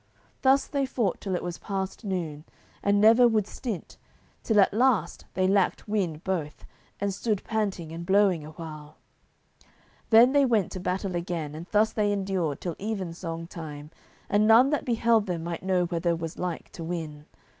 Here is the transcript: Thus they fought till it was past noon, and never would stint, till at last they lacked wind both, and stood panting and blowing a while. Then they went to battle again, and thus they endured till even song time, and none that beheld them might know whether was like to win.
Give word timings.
Thus 0.41 0.65
they 0.65 0.87
fought 0.87 1.21
till 1.21 1.35
it 1.35 1.43
was 1.43 1.59
past 1.59 2.03
noon, 2.03 2.43
and 2.81 2.99
never 2.99 3.27
would 3.27 3.45
stint, 3.45 3.97
till 4.41 4.59
at 4.59 4.73
last 4.73 5.25
they 5.35 5.47
lacked 5.47 5.87
wind 5.87 6.23
both, 6.23 6.65
and 6.99 7.13
stood 7.13 7.43
panting 7.43 7.91
and 7.91 8.03
blowing 8.03 8.43
a 8.43 8.49
while. 8.53 8.97
Then 10.09 10.31
they 10.31 10.43
went 10.43 10.71
to 10.71 10.79
battle 10.79 11.15
again, 11.15 11.53
and 11.53 11.67
thus 11.69 11.93
they 11.93 12.11
endured 12.11 12.59
till 12.61 12.75
even 12.79 13.13
song 13.13 13.45
time, 13.45 13.91
and 14.27 14.47
none 14.47 14.71
that 14.71 14.85
beheld 14.85 15.27
them 15.27 15.43
might 15.43 15.61
know 15.61 15.85
whether 15.85 16.15
was 16.15 16.39
like 16.39 16.71
to 16.71 16.83
win. 16.83 17.25